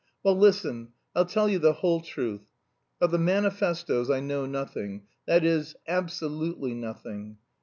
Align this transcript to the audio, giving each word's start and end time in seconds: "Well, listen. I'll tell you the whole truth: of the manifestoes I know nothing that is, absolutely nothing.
"Well, 0.23 0.35
listen. 0.35 0.93
I'll 1.15 1.27
tell 1.27 1.47
you 1.47 1.59
the 1.59 1.73
whole 1.73 2.01
truth: 2.01 2.41
of 2.99 3.11
the 3.11 3.19
manifestoes 3.19 4.09
I 4.09 4.19
know 4.19 4.47
nothing 4.47 5.03
that 5.27 5.45
is, 5.45 5.75
absolutely 5.87 6.73
nothing. 6.73 7.37